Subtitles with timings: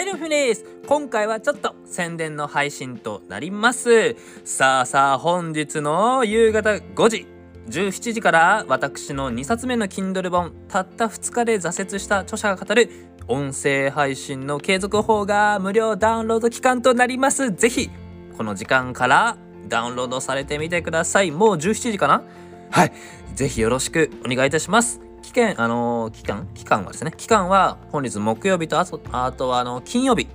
[0.00, 0.64] はい、ルフです。
[0.86, 4.16] 今回はちょっと宣伝の配信となります。
[4.46, 7.26] さあさあ、本日の夕方5時、
[7.68, 12.88] 17時から私の2冊目の Kindle 本、たった2日で挫折した著者が語る
[13.28, 17.52] 音声配信の継続法が無料ダウンロード期間となります。
[17.52, 17.90] ぜひ、
[18.38, 19.36] この時間から
[19.68, 21.30] ダウンロードされてみてください。
[21.30, 22.24] もう17時かな？
[22.70, 22.92] はい。
[23.34, 25.02] ぜひよろしくお願いいたします。
[25.30, 26.48] 期間、あのー、期間？
[26.54, 30.26] 期間はですね、期間は本日木曜日とあと、あとはあの、金曜日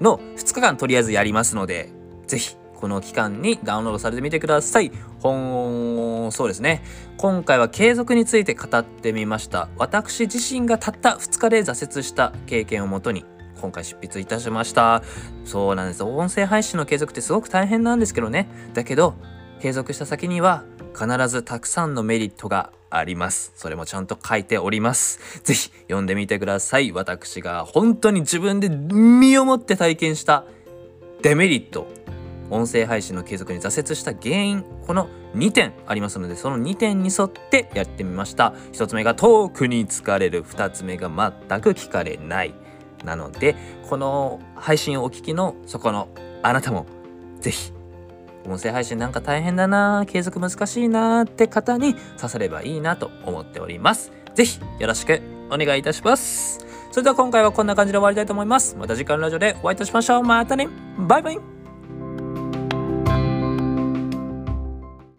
[0.00, 1.90] の2日間とりあえずやりますので、
[2.26, 4.90] ぜひ、この期間にダウンロードされてみてください。
[5.20, 6.82] 本、そうですね。
[7.18, 9.68] 今回は継続について語ってみました。
[9.76, 13.26] 私自身がたった2日で挫折した経験をもとに、
[13.60, 15.02] 今回執筆いたしました。
[15.44, 16.02] そうなんです。
[16.04, 18.48] 音声配信の継続ってすごく大変なんですけどね。
[18.72, 19.14] だけど、
[19.60, 23.52] 継続した先には必ずたくさんのメリットがあります。
[23.54, 25.40] それもちゃんと書いております。
[25.42, 26.92] ぜひ読んでみてください。
[26.92, 30.44] 私が本当に自分で身をもって体験した
[31.22, 31.88] デメリット、
[32.50, 38.54] 音声配信の継続に挫折した原因、この2点ありますので、その2点に沿ってやってみました。
[38.72, 42.54] 1つ目が遠くに疲れる、2つ目が全く聞かれない。
[43.04, 43.54] なので、
[43.88, 46.08] この配信をお聞きのそこの
[46.42, 46.86] あなたも、
[47.40, 47.72] ぜひ
[48.48, 54.12] 音声配信なんか大変だな継続難しいなって方に刺さればいいなと思っております。
[54.34, 56.64] ぜひよろしくお願いいたします。
[56.90, 58.76] それでは今回はこんな感じで終わりたいと思います。
[58.76, 60.22] また次回のラジオでお会いいたしましょう。
[60.22, 61.57] またねバイバイ